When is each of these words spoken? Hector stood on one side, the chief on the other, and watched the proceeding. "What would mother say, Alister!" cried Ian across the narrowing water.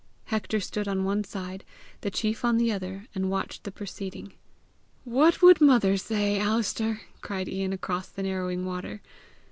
Hector 0.25 0.59
stood 0.59 0.87
on 0.87 1.03
one 1.03 1.23
side, 1.23 1.63
the 1.99 2.09
chief 2.09 2.43
on 2.43 2.57
the 2.57 2.71
other, 2.71 3.05
and 3.13 3.29
watched 3.29 3.65
the 3.65 3.71
proceeding. 3.71 4.33
"What 5.03 5.43
would 5.43 5.61
mother 5.61 5.95
say, 5.95 6.39
Alister!" 6.39 7.01
cried 7.21 7.47
Ian 7.47 7.71
across 7.71 8.07
the 8.07 8.23
narrowing 8.23 8.65
water. 8.65 9.01